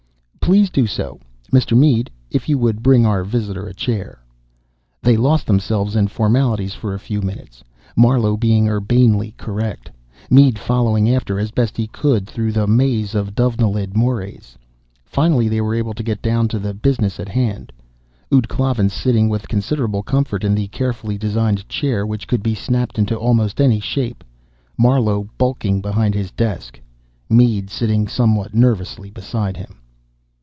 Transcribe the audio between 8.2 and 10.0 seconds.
being urbanely correct,